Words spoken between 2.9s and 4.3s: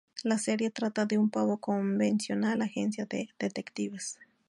de detectives.